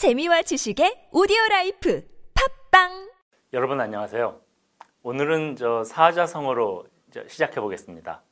재미와 0.00 0.40
지식의 0.40 1.08
오디오 1.12 1.36
라이프 1.50 2.02
팟빵 2.70 3.10
여러분 3.52 3.82
안녕하세요. 3.82 4.40
오늘은 5.02 5.56
저 5.56 5.84
사자성어로 5.84 6.86
시작해 7.28 7.60
보겠습니다. 7.60 8.22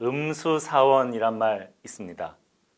음수사원이란 0.00 1.36
말 1.36 1.70
있습니다. 1.84 2.34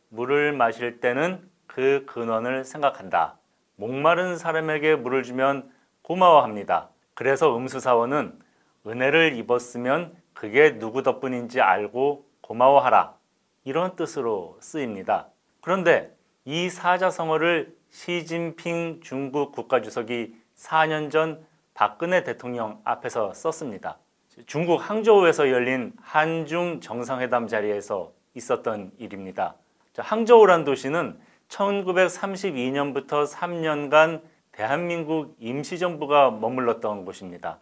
물을 0.08 0.52
마실 0.52 0.98
때는 0.98 1.48
그 1.68 2.04
근원을 2.06 2.64
생각한다. 2.64 3.38
목마른 3.76 4.37
사람에게 4.37 4.96
물을 4.96 5.22
주면 5.22 5.71
고마워합니다. 6.03 6.90
그래서 7.14 7.56
음수사원은 7.56 8.40
은혜를 8.85 9.37
입었으면 9.37 10.12
그게 10.32 10.80
누구 10.80 11.04
덕분인지 11.04 11.60
알고 11.60 12.26
고마워하라. 12.40 13.16
이런 13.62 13.94
뜻으로 13.94 14.58
쓰입니다. 14.60 15.28
그런데 15.60 16.12
이 16.45 16.69
사자성어를 16.69 17.84
시진핑 17.95 19.02
중국 19.02 19.52
국가주석이 19.52 20.34
4년 20.56 21.12
전 21.12 21.46
박근혜 21.74 22.24
대통령 22.24 22.80
앞에서 22.82 23.32
썼습니다. 23.34 23.98
중국 24.46 24.78
항저우에서 24.78 25.48
열린 25.48 25.92
한중 26.02 26.80
정상회담 26.80 27.46
자리에서 27.46 28.12
있었던 28.34 28.91
일입니다. 28.98 29.54
항저우란 29.96 30.65
도시는 30.65 31.20
1932년부터 31.48 33.28
3년간 33.30 34.23
대한민국 34.51 35.37
임시정부가 35.38 36.32
머물렀던 36.32 37.04
곳입니다. 37.04 37.60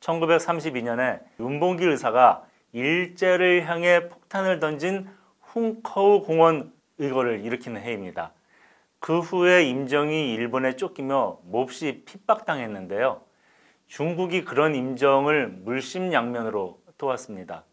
1932년에 0.00 1.20
윤봉기 1.40 1.86
의사가 1.86 2.44
일제를 2.72 3.66
향해 3.66 4.10
폭탄을 4.10 4.60
던진 4.60 5.08
훈커우 5.40 6.24
공원 6.24 6.74
의거를 6.98 7.42
일으키는 7.42 7.80
해입니다. 7.80 8.32
그 9.02 9.18
후에 9.18 9.64
임정이 9.64 10.32
일본에 10.32 10.76
쫓기며 10.76 11.40
몹시 11.46 12.04
핍박당했는데요. 12.06 13.20
중국이 13.88 14.44
그런 14.44 14.76
임정을 14.76 15.48
물심양면으로 15.48 16.78
도왔습니다. 16.98 17.64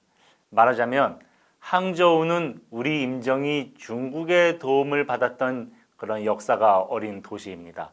말하자면 0.49 1.19
항저우는 1.59 2.61
우리 2.71 3.03
임정이 3.03 3.75
중국의 3.77 4.57
도움을 4.57 5.05
받았던 5.05 5.71
그런 5.97 6.25
역사가 6.25 6.79
어린 6.79 7.21
도시입니다. 7.21 7.91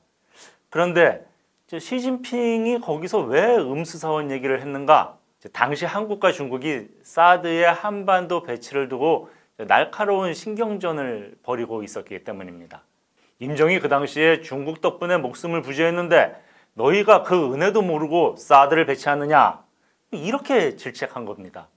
그런데 0.70 1.27
시진핑이 1.66 2.80
거기서 2.80 3.20
왜 3.20 3.55
음수사원 3.55 4.30
얘기를 4.30 4.62
했는가? 4.62 5.19
당시 5.53 5.84
한국과 5.84 6.32
중국이 6.32 6.88
사드의 7.03 7.70
한반도 7.70 8.42
배치를 8.44 8.88
두고 8.88 9.28
날카로운 9.58 10.32
신경전을 10.32 11.36
벌이고 11.42 11.82
있었기 11.82 12.25
때문입니다. 12.25 12.82
임정이 13.38 13.80
그 13.80 13.88
당시에 13.88 14.40
중국 14.40 14.80
덕분에 14.80 15.18
목숨을 15.18 15.62
부지했는데 15.62 16.34
너희가 16.74 17.22
그 17.22 17.52
은혜도 17.52 17.82
모르고 17.82 18.36
사드를 18.36 18.86
배치하느냐 18.86 19.62
이렇게 20.10 20.76
질책한 20.76 21.24
겁니다. 21.24 21.68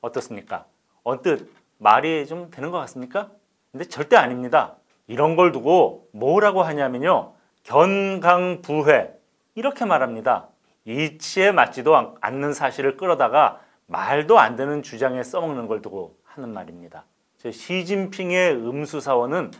어떻습니까? 0.00 0.66
언뜻 1.02 1.50
말이 1.78 2.26
좀 2.26 2.50
되는 2.50 2.70
것 2.70 2.78
같습니까? 2.78 3.30
근데 3.72 3.86
절대 3.86 4.16
아닙니다. 4.16 4.76
이런 5.06 5.36
걸 5.36 5.52
두고 5.52 6.08
뭐라고 6.12 6.62
하냐면요. 6.62 7.34
견강부회 7.64 9.12
이렇게 9.54 9.84
말합니다. 9.84 10.48
이치에 10.84 11.50
맞지도 11.50 12.16
않는 12.20 12.52
사실을 12.52 12.96
끌어다가 12.96 13.60
말도 13.86 14.38
안 14.38 14.56
되는 14.56 14.82
주장에 14.82 15.22
써먹는 15.22 15.66
걸 15.66 15.82
두고 15.82 16.16
하는 16.24 16.52
말입니다. 16.52 17.04
시진핑의 17.38 18.54
음수사원은 18.54 19.50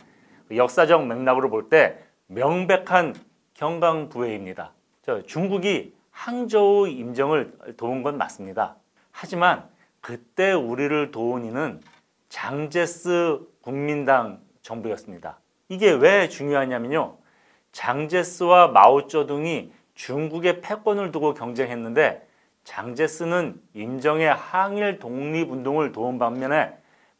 역사적 0.51 1.07
맥락으로 1.07 1.49
볼 1.49 1.69
때 1.69 1.97
명백한 2.27 3.15
경강부회입니다. 3.53 4.71
중국이 5.25 5.93
항저우 6.11 6.87
임정을 6.87 7.75
도운 7.77 8.03
건 8.03 8.17
맞습니다. 8.17 8.75
하지만 9.11 9.63
그때 10.01 10.51
우리를 10.51 11.11
도운 11.11 11.45
이는 11.45 11.81
장제스 12.29 13.39
국민당 13.61 14.39
정부였습니다. 14.61 15.39
이게 15.69 15.91
왜 15.91 16.27
중요하냐면요. 16.27 17.17
장제스와 17.71 18.69
마오쩌둥이 18.69 19.71
중국의 19.95 20.61
패권을 20.61 21.11
두고 21.11 21.33
경쟁했는데 21.33 22.27
장제스는 22.63 23.61
임정의 23.73 24.33
항일 24.33 24.99
독립운동을 24.99 25.91
도운 25.91 26.17
반면에 26.17 26.75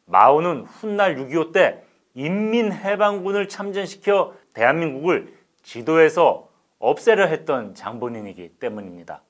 마오는 0.06 0.62
훗날 0.64 1.16
6.25 1.16 1.52
때 1.52 1.85
인민해방군을 2.16 3.48
참전시켜 3.48 4.34
대한민국을 4.54 5.36
지도에서 5.62 6.48
없애려 6.78 7.26
했던 7.26 7.74
장본인이기 7.74 8.56
때문입니다. 8.58 9.22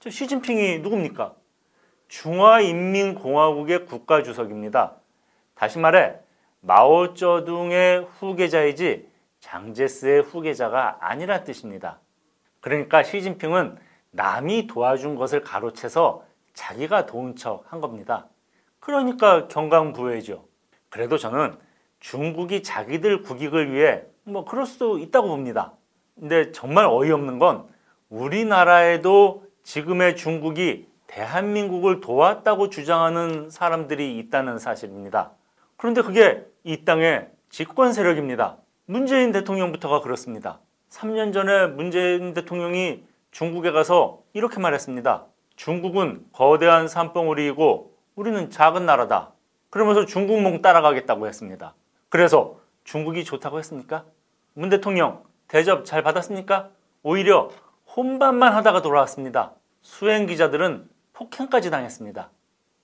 저 0.00 0.10
시진핑이 0.10 0.80
누굽니까? 0.80 1.34
중화인민공화국의 2.08 3.86
국가주석입니다. 3.86 4.96
다시 5.54 5.78
말해 5.78 6.14
마오쩌둥의 6.60 8.06
후계자이지 8.18 9.08
장제스의 9.40 10.22
후계자가 10.22 10.98
아니란 11.00 11.44
뜻입니다. 11.44 12.00
그러니까 12.60 13.02
시진핑은 13.02 13.78
남이 14.10 14.66
도와준 14.66 15.16
것을 15.16 15.42
가로채서 15.42 16.24
자기가 16.52 17.06
도운 17.06 17.34
척 17.34 17.64
한 17.72 17.80
겁니다. 17.80 18.26
그러니까 18.80 19.48
경강부회죠. 19.48 20.44
그래도 20.90 21.18
저는 21.18 21.56
중국이 22.00 22.62
자기들 22.62 23.22
국익을 23.22 23.72
위해 23.72 24.02
뭐 24.24 24.44
그럴 24.44 24.66
수도 24.66 24.98
있다고 24.98 25.28
봅니다. 25.28 25.72
근데 26.18 26.52
정말 26.52 26.86
어이없는 26.86 27.38
건 27.38 27.66
우리나라에도 28.08 29.44
지금의 29.62 30.16
중국이 30.16 30.86
대한민국을 31.06 32.00
도왔다고 32.00 32.70
주장하는 32.70 33.50
사람들이 33.50 34.18
있다는 34.18 34.58
사실입니다. 34.58 35.32
그런데 35.76 36.02
그게 36.02 36.44
이 36.64 36.84
땅의 36.84 37.28
집권 37.50 37.92
세력입니다. 37.92 38.56
문재인 38.86 39.32
대통령부터가 39.32 40.00
그렇습니다. 40.00 40.60
3년 40.90 41.32
전에 41.32 41.66
문재인 41.66 42.34
대통령이 42.34 43.04
중국에 43.30 43.70
가서 43.70 44.22
이렇게 44.32 44.60
말했습니다. 44.60 45.26
중국은 45.56 46.24
거대한 46.32 46.88
산봉우리이고 46.88 47.92
우리는 48.14 48.50
작은 48.50 48.86
나라다. 48.86 49.32
그러면서 49.70 50.06
중국 50.06 50.40
몽 50.40 50.62
따라가겠다고 50.62 51.26
했습니다. 51.26 51.74
그래서 52.08 52.60
중국이 52.84 53.24
좋다고 53.24 53.58
했습니까? 53.58 54.04
문 54.54 54.68
대통령 54.68 55.24
대접 55.48 55.84
잘 55.84 56.02
받았습니까? 56.02 56.70
오히려 57.02 57.50
혼밥만 57.96 58.52
하다가 58.54 58.82
돌아왔습니다. 58.82 59.54
수행 59.80 60.26
기자들은 60.26 60.88
폭행까지 61.12 61.70
당했습니다. 61.70 62.30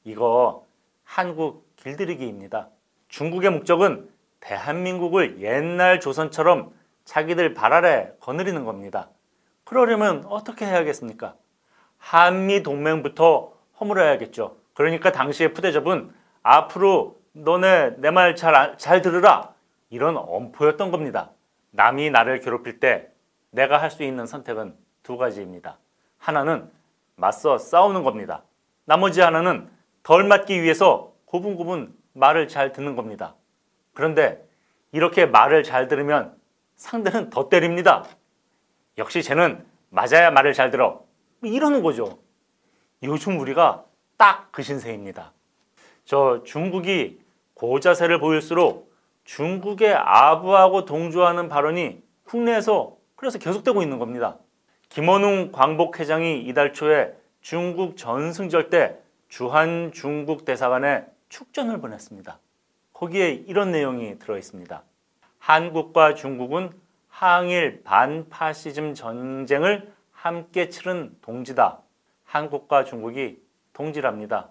이거 0.05 0.67
한국 1.05 1.67
길들이기입니다. 1.77 2.69
중국의 3.09 3.51
목적은 3.51 4.09
대한민국을 4.41 5.41
옛날 5.41 6.01
조선처럼 6.01 6.73
자기들 7.05 7.55
발 7.55 7.73
아래 7.73 8.11
거느리는 8.21 8.65
겁니다. 8.65 9.11
그러려면 9.65 10.25
어떻게 10.29 10.67
해야겠습니까? 10.67 11.35
한미 11.99 12.63
동맹부터 12.63 13.53
허물어야겠죠. 13.81 14.57
그러니까 14.75 15.13
당시의 15.13 15.53
푸대접은 15.55 16.13
앞으로 16.43 17.22
너네 17.33 17.97
내 17.99 18.11
말 18.11 18.35
잘 18.37 18.77
잘 18.77 19.03
들으라 19.03 19.55
이런 19.91 20.17
엄포였던 20.17 20.91
겁니다. 20.91 21.31
남이 21.71 22.11
나를 22.11 22.41
괴롭힐 22.41 22.81
때 22.81 23.09
내가 23.51 23.81
할 23.81 23.91
수 23.91 24.03
있는 24.03 24.27
선택은 24.27 24.77
두 25.03 25.17
가지입니다. 25.17 25.79
하나는 26.19 26.71
맞서 27.17 27.59
싸우는 27.59 28.05
겁니다. 28.05 28.43
나머지 28.85 29.21
하나는 29.21 29.69
덜 30.03 30.25
맞기 30.25 30.63
위해서 30.63 31.13
고분고분 31.27 31.95
말을 32.15 32.49
잘 32.49 32.73
듣는 32.73 32.97
겁니다. 32.97 33.35
그런데 33.95 34.47
이렇게 34.93 35.27
말을 35.27 35.63
잘 35.63 35.89
들으면 35.89 36.37
상대는 36.77 37.31
더 37.31 37.49
때립니다. 37.49 38.05
역시 38.99 39.23
쟤는 39.23 39.65
맞아야 39.91 40.31
말을 40.31 40.53
잘 40.53 40.71
들어. 40.71 41.05
이러는 41.43 41.83
거죠. 41.83 42.19
요즘 43.03 43.39
우리가 43.41 43.85
딱 44.17 44.49
그 44.53 44.63
신세입니다. 44.63 45.33
저 46.05 46.43
중국이 46.45 47.22
고자세를 47.63 48.19
보일수록 48.19 48.93
중국의 49.23 49.95
아부하고 49.95 50.85
동조하는 50.85 51.49
발언이 51.49 52.03
국내에서 52.25 52.97
그래서 53.15 53.39
계속되고 53.39 53.83
있는 53.83 54.01
겁니다. 54.01 54.37
김원웅 54.89 55.53
광복회장이 55.53 56.43
이달 56.43 56.73
초에 56.73 57.15
중국 57.41 57.97
전승절 57.97 58.69
때 58.69 58.99
주한 59.29 59.93
중국 59.95 60.45
대사관에 60.45 61.07
축전을 61.29 61.81
보냈습니다. 61.81 62.37
거기에 62.95 63.31
이런 63.31 63.71
내용이 63.71 64.19
들어 64.19 64.37
있습니다. 64.37 64.83
한국과 65.39 66.15
중국은 66.15 66.71
항일 67.09 67.83
반파시즘 67.85 68.95
전쟁을 68.95 69.93
함께 70.11 70.69
치른 70.69 71.17
동지다. 71.23 71.79
한국과 72.25 72.83
중국이 72.83 73.41
동지랍니다. 73.73 74.49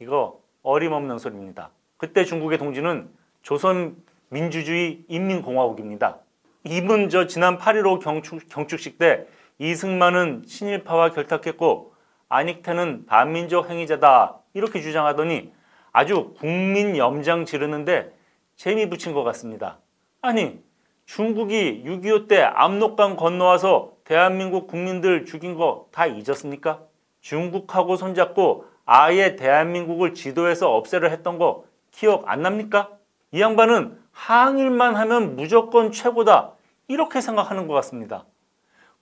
이거 0.00 0.42
어림없는 0.62 1.18
소리입니다. 1.18 1.70
그때 1.96 2.24
중국의 2.24 2.58
동지는 2.58 3.08
조선 3.42 3.96
민주주의 4.28 5.04
인민공화국입니다. 5.08 6.18
이분 6.64 7.08
저 7.08 7.26
지난 7.26 7.58
8.15 7.58 8.00
경축, 8.02 8.48
경축식 8.48 8.98
때 8.98 9.26
이승만은 9.58 10.42
친일파와 10.46 11.10
결탁했고 11.10 11.94
안익태는 12.28 13.06
반민족 13.06 13.70
행위자다 13.70 14.40
이렇게 14.52 14.80
주장하더니 14.80 15.52
아주 15.92 16.34
국민 16.38 16.96
염장 16.96 17.44
지르는데 17.44 18.12
재미 18.56 18.88
붙인 18.90 19.12
것 19.14 19.22
같습니다. 19.22 19.78
아니 20.20 20.58
중국이 21.06 21.84
6.25 21.86 22.28
때 22.28 22.42
압록강 22.42 23.16
건너와서 23.16 23.92
대한민국 24.04 24.66
국민들 24.66 25.24
죽인 25.24 25.54
거 25.54 25.88
다 25.92 26.06
잊었습니까? 26.06 26.80
중국하고 27.20 27.96
손잡고 27.96 28.66
아예 28.84 29.36
대한민국을 29.36 30.14
지도에서 30.14 30.74
없애려 30.74 31.08
했던 31.08 31.38
거 31.38 31.64
기억 31.96 32.28
안 32.28 32.42
납니까? 32.42 32.90
이 33.32 33.40
양반은 33.40 33.98
항일만 34.12 34.96
하면 34.96 35.34
무조건 35.34 35.92
최고다. 35.92 36.52
이렇게 36.88 37.22
생각하는 37.22 37.66
것 37.66 37.74
같습니다. 37.74 38.26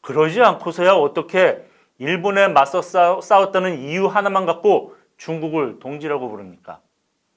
그러지 0.01 0.41
않고서야 0.41 0.93
어떻게 0.93 1.65
일본에 1.99 2.47
맞서 2.47 2.83
싸웠다는 3.21 3.81
이유 3.81 4.07
하나만 4.07 4.47
갖고 4.47 4.95
중국을 5.17 5.81
동지라고 5.81 6.29
부릅니까? 6.29 6.81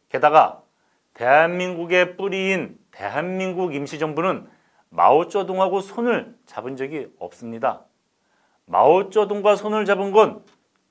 게다가 0.09 0.61
대한민국의 1.15 2.17
뿌리인 2.17 2.77
대한민국 2.91 3.73
임시정부는 3.73 4.47
마오쩌둥하고 4.89 5.81
손을 5.81 6.35
잡은 6.45 6.75
적이 6.75 7.07
없습니다. 7.17 7.83
마오쩌둥과 8.65 9.55
손을 9.55 9.85
잡은 9.85 10.11
건 10.11 10.43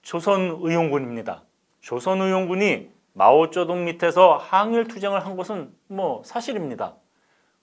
조선의용군입니다. 0.02 1.44
조선의용군이 1.80 2.95
마오쩌둥 3.16 3.86
밑에서 3.86 4.36
항일 4.36 4.88
투쟁을 4.88 5.24
한 5.24 5.36
것은 5.36 5.72
뭐 5.88 6.22
사실입니다. 6.22 6.96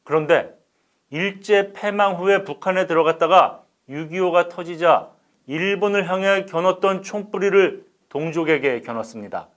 그런데 0.04 0.52
일제 1.12 1.74
패망 1.74 2.16
후에 2.16 2.44
북한에 2.44 2.88
들어갔다가 2.88 3.64
6.25가 3.88 4.50
터지자 4.50 5.12
일본을 5.46 6.10
향해 6.10 6.46
겨눴던 6.46 7.04
총뿌리를 7.04 7.86
동족에게 8.10 8.82
겨눴습니다. 8.82 9.50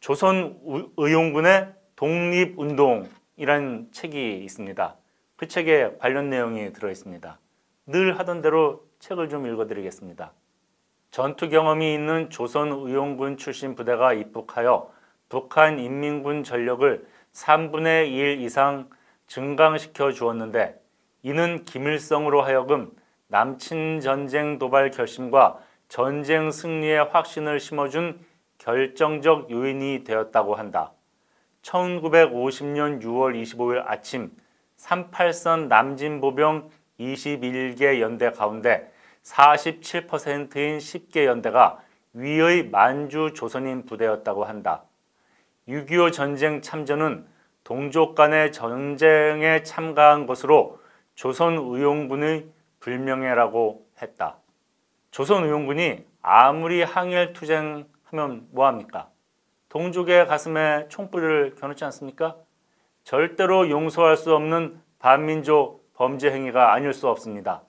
조선 0.00 0.58
의용군의 0.96 1.72
독립운동이라는 1.94 3.92
책이 3.92 4.38
있습니다. 4.38 4.96
그 5.36 5.46
책에 5.46 5.94
관련 6.00 6.30
내용이 6.30 6.72
들어 6.72 6.90
있습니다. 6.90 7.38
늘 7.86 8.18
하던 8.18 8.42
대로 8.42 8.82
책을 8.98 9.28
좀 9.28 9.46
읽어드리겠습니다. 9.46 10.32
전투 11.12 11.48
경험이 11.48 11.94
있는 11.94 12.28
조선 12.30 12.72
의용군 12.72 13.36
출신 13.36 13.76
부대가 13.76 14.12
입북하여 14.12 14.92
북한 15.28 15.78
인민군 15.78 16.44
전력을 16.44 17.06
3분의 17.32 18.10
1 18.12 18.40
이상 18.40 18.88
증강시켜 19.26 20.12
주었는데 20.12 20.80
이는 21.22 21.64
김일성으로 21.64 22.42
하여금 22.42 22.92
남친 23.28 24.00
전쟁 24.00 24.58
도발 24.58 24.90
결심과 24.90 25.58
전쟁 25.88 26.50
승리의 26.50 27.04
확신을 27.06 27.60
심어준 27.60 28.20
결정적 28.58 29.50
요인이 29.50 30.04
되었다고 30.04 30.54
한다. 30.54 30.92
1950년 31.62 33.02
6월 33.02 33.40
25일 33.42 33.82
아침 33.86 34.30
38선 34.76 35.68
남진보병 35.68 36.70
21개 37.00 38.00
연대 38.00 38.30
가운데 38.30 38.92
47%인 39.22 40.78
10개 40.78 41.24
연대가 41.24 41.80
위의 42.12 42.68
만주 42.68 43.32
조선인 43.34 43.86
부대였다고 43.86 44.44
한다. 44.44 44.84
6.25 45.68 46.12
전쟁 46.12 46.60
참전은 46.60 47.26
동족 47.62 48.14
간의 48.14 48.52
전쟁에 48.52 49.62
참가한 49.62 50.26
것으로 50.26 50.78
조선의용군의 51.14 52.46
불명예라고 52.80 53.86
했다. 54.02 54.36
조선의용군이 55.10 56.04
아무리 56.20 56.82
항일 56.82 57.32
투쟁하면 57.32 58.48
뭐합니까? 58.50 59.08
동족의 59.70 60.26
가슴에 60.26 60.86
총불을 60.88 61.54
겨누지 61.54 61.84
않습니까? 61.84 62.36
절대로 63.04 63.70
용서할 63.70 64.16
수 64.16 64.34
없는 64.34 64.80
반민족 64.98 65.92
범죄 65.94 66.30
행위가 66.30 66.72
아닐 66.72 66.92
수 66.92 67.08
없습니다. 67.08 67.62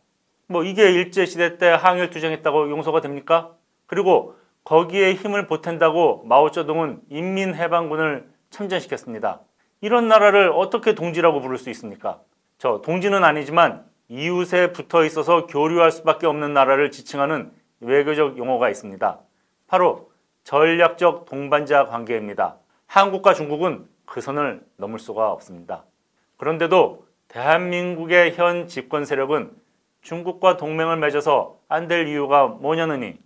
뭐 0.47 0.63
이게 0.63 0.92
일제시대 0.92 1.57
때 1.57 1.68
항일 1.68 2.09
투쟁했다고 2.09 2.69
용서가 2.69 3.01
됩니까? 3.01 3.56
그리고 3.88 4.36
거기에 4.66 5.14
힘을 5.14 5.48
보탠다고 5.48 6.24
마오쩌둥은 6.26 7.02
인민해방군을 7.10 8.28
참전시켰습니다. 8.50 9.42
이런 9.82 10.08
나라를 10.08 10.52
어떻게 10.54 10.96
동지라고 10.96 11.40
부를 11.42 11.58
수 11.58 11.70
있습니까? 11.70 12.20
저 12.58 12.82
동지는 12.84 13.24
아니지만 13.24 13.86
이웃에 14.10 14.72
붙어 14.72 15.04
있어서 15.06 15.46
교류할 15.46 15.92
수밖에 15.92 16.26
없는 16.26 16.54
나라를 16.54 16.90
지칭하는 16.92 17.52
외교적 17.80 18.38
용어가 18.38 18.70
있습니다. 18.70 19.20
바로 19.68 20.10
전략적 20.44 21.26
동반자 21.26 21.86
관계입니다. 21.86 22.58
한국과 22.88 23.34
중국은 23.34 23.88
그 24.06 24.22
선을 24.22 24.62
넘을 24.78 25.00
수가 25.00 25.32
없습니다. 25.32 25.84
그런데도 26.38 27.06
대한민국의 27.28 28.36
현 28.36 28.68
집권 28.68 29.06
세력은 29.06 29.52
중국과 30.02 30.58
동맹을 30.58 30.98
맺어서 30.98 31.58
안 31.68 31.88
될 31.88 32.08
이유가 32.08 32.48
뭐냐느니 32.48 33.18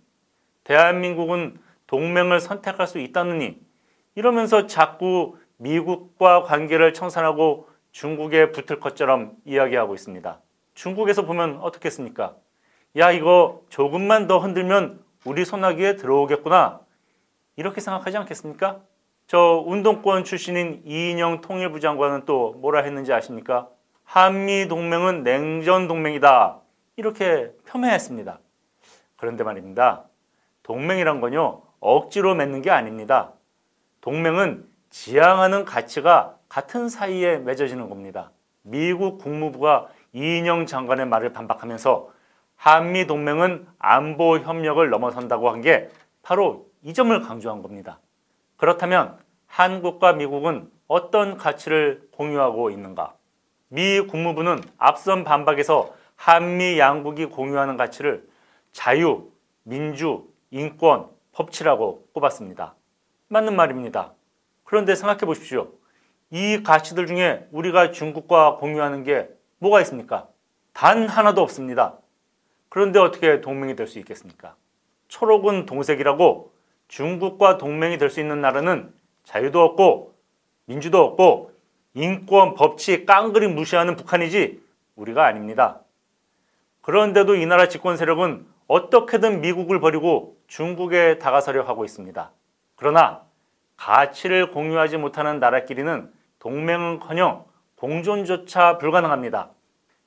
대한민국은 0.64 1.58
동맹을 1.86 2.40
선택할 2.40 2.86
수 2.86 2.98
있다느니 2.98 3.60
이러면서 4.14 4.66
자꾸 4.66 5.36
미국과 5.56 6.42
관계를 6.44 6.94
청산하고 6.94 7.68
중국에 7.92 8.52
붙을 8.52 8.80
것처럼 8.80 9.32
이야기하고 9.44 9.94
있습니다. 9.94 10.40
중국에서 10.74 11.26
보면 11.26 11.58
어떻겠습니까? 11.60 12.36
야 12.96 13.10
이거 13.10 13.62
조금만 13.68 14.26
더 14.26 14.38
흔들면 14.38 15.02
우리 15.24 15.44
손아귀에 15.44 15.96
들어오겠구나 15.96 16.80
이렇게 17.56 17.80
생각하지 17.80 18.16
않겠습니까? 18.18 18.80
저 19.26 19.62
운동권 19.64 20.24
출신인 20.24 20.82
이인영 20.84 21.40
통일부 21.40 21.78
장관은 21.78 22.24
또 22.24 22.52
뭐라 22.54 22.82
했는지 22.82 23.12
아십니까? 23.12 23.68
한미 24.02 24.66
동맹은 24.66 25.22
냉전 25.22 25.86
동맹이다. 25.86 26.58
이렇게 26.96 27.52
폄훼했습니다. 27.64 28.40
그런데 29.16 29.44
말입니다. 29.44 30.09
동맹이란 30.70 31.20
건요, 31.20 31.62
억지로 31.80 32.36
맺는 32.36 32.62
게 32.62 32.70
아닙니다. 32.70 33.32
동맹은 34.02 34.68
지향하는 34.90 35.64
가치가 35.64 36.36
같은 36.48 36.88
사이에 36.88 37.38
맺어지는 37.38 37.88
겁니다. 37.88 38.30
미국 38.62 39.18
국무부가 39.18 39.88
이인영 40.12 40.66
장관의 40.66 41.06
말을 41.06 41.32
반박하면서 41.32 42.10
한미 42.54 43.08
동맹은 43.08 43.66
안보 43.80 44.38
협력을 44.38 44.88
넘어선다고 44.88 45.50
한 45.50 45.60
게 45.60 45.88
바로 46.22 46.68
이 46.82 46.94
점을 46.94 47.20
강조한 47.20 47.62
겁니다. 47.62 47.98
그렇다면 48.56 49.18
한국과 49.48 50.12
미국은 50.12 50.70
어떤 50.86 51.36
가치를 51.36 52.02
공유하고 52.12 52.70
있는가? 52.70 53.14
미 53.66 54.00
국무부는 54.02 54.60
앞선 54.78 55.24
반박에서 55.24 55.92
한미 56.14 56.78
양국이 56.78 57.26
공유하는 57.26 57.76
가치를 57.76 58.28
자유, 58.70 59.32
민주, 59.64 60.30
인권, 60.50 61.08
법치라고 61.32 62.08
꼽았습니다. 62.12 62.74
맞는 63.28 63.54
말입니다. 63.54 64.12
그런데 64.64 64.94
생각해 64.94 65.20
보십시오. 65.20 65.72
이 66.30 66.62
가치들 66.62 67.06
중에 67.06 67.46
우리가 67.52 67.92
중국과 67.92 68.56
공유하는 68.56 69.04
게 69.04 69.28
뭐가 69.58 69.80
있습니까? 69.82 70.28
단 70.72 71.08
하나도 71.08 71.42
없습니다. 71.42 71.98
그런데 72.68 72.98
어떻게 72.98 73.40
동맹이 73.40 73.74
될 73.76 73.86
수 73.86 73.98
있겠습니까? 73.98 74.54
초록은 75.08 75.66
동색이라고 75.66 76.52
중국과 76.88 77.58
동맹이 77.58 77.98
될 77.98 78.10
수 78.10 78.20
있는 78.20 78.40
나라는 78.40 78.92
자유도 79.24 79.60
없고 79.60 80.14
민주도 80.66 81.02
없고 81.04 81.52
인권, 81.94 82.54
법치 82.54 83.04
깡그리 83.06 83.48
무시하는 83.48 83.96
북한이지 83.96 84.62
우리가 84.94 85.26
아닙니다. 85.26 85.80
그런데도 86.82 87.34
이 87.34 87.46
나라 87.46 87.68
집권 87.68 87.96
세력은 87.96 88.46
어떻게든 88.70 89.40
미국을 89.40 89.80
버리고 89.80 90.36
중국에 90.46 91.18
다가서려 91.18 91.64
하고 91.64 91.84
있습니다. 91.84 92.30
그러나 92.76 93.22
가치를 93.76 94.52
공유하지 94.52 94.96
못하는 94.96 95.40
나라끼리는 95.40 96.12
동맹은커녕 96.38 97.46
공존조차 97.74 98.78
불가능합니다. 98.78 99.50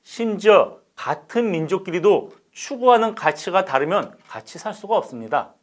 심지어 0.01 0.77
같은 0.95 1.51
민족끼리도 1.51 2.31
추구하는 2.53 3.15
가치가 3.15 3.65
다르면 3.65 4.15
같이 4.29 4.57
살 4.57 4.73
수가 4.73 4.95
없습니다. 4.95 5.53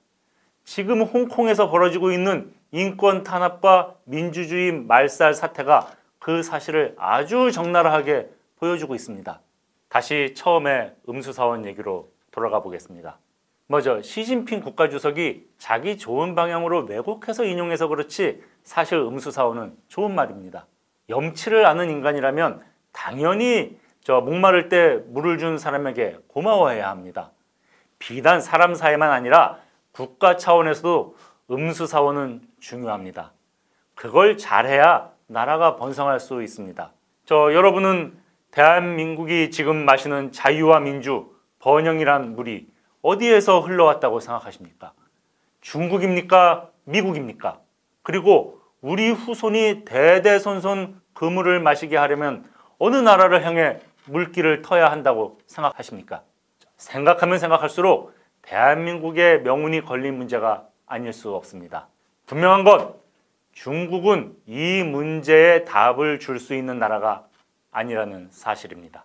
지금 0.64 1.00
홍콩에서 1.00 1.71
벌어지고 1.71 2.12
있는 2.12 2.52
인권 2.71 3.23
탄압과 3.23 3.95
민주주의 4.04 4.73
말살 4.73 5.33
사태가 5.33 5.90
그 6.19 6.42
사실을 6.42 6.97
아주 6.99 7.50
적나라하게 7.50 8.28
보여주고 8.57 8.95
있습니다. 8.95 9.40
다시 9.88 10.35
처음에 10.37 10.95
음수사원 11.09 11.64
얘기로 11.64 12.11
돌아가 12.31 12.61
보겠습니다. 12.61 13.19
먼저 13.67 14.03
시진핑 14.03 14.63
국가주석이 14.63 15.49
자기 15.59 15.97
좋은 15.97 16.35
방향으로 16.35 16.87
왜곡해서 16.87 17.45
인용해서 17.45 17.87
그렇지 17.87 18.43
사실 18.65 18.99
음수사원은 18.99 19.77
좋은 19.89 20.15
말입니다. 20.15 20.67
염치를 21.09 21.65
아는 21.67 21.91
인간이라면 21.91 22.63
당연히 22.93 23.79
저 24.03 24.21
목마를 24.21 24.69
때 24.69 25.01
물을 25.09 25.39
준 25.39 25.59
사람에게 25.59 26.19
고마워해야 26.29 26.89
합니다. 26.89 27.31
비단 27.99 28.41
사람 28.41 28.75
사이만 28.75 29.11
아니라 29.11 29.59
국가 29.93 30.37
차원에서도 30.37 31.17
음수 31.53 31.87
사원은 31.87 32.41
중요합니다. 32.59 33.33
그걸 33.95 34.37
잘해야 34.37 35.13
나라가 35.27 35.77
번성할 35.77 36.19
수 36.19 36.43
있습니다. 36.43 36.93
저 37.25 37.55
여러분은 37.55 38.19
대한민국이 38.51 39.51
지금 39.51 39.85
마시는 39.85 40.33
자유와 40.33 40.81
민주, 40.81 41.31
번영이란 41.61 42.35
물이 42.35 42.69
어디에서 43.02 43.61
흘러왔다고 43.61 44.21
생각하십니까? 44.21 44.93
중국입니까? 45.61 46.69
미국입니까? 46.85 47.61
그리고 48.02 48.61
우리 48.81 49.11
후손이 49.11 49.85
대대손손 49.85 51.00
그 51.12 51.25
물을 51.25 51.61
마시게 51.61 51.97
하려면 51.97 52.50
어느 52.79 52.97
나라를 52.97 53.45
향해 53.45 53.79
물길을 54.07 54.62
터야 54.62 54.90
한다고 54.90 55.38
생각하십니까? 55.47 56.23
생각하면 56.76 57.38
생각할수록 57.38 58.14
대한민국의 58.43 59.43
명운이 59.43 59.83
걸린 59.83 60.17
문제가 60.17 60.67
아닐 60.87 61.12
수 61.12 61.35
없습니다. 61.35 61.88
분명한 62.26 62.64
건 62.64 62.95
중국은 63.52 64.35
이 64.47 64.83
문제에 64.83 65.64
답을 65.64 66.19
줄 66.19 66.38
수 66.38 66.55
있는 66.55 66.79
나라가 66.79 67.26
아니라는 67.71 68.29
사실입니다. 68.31 69.05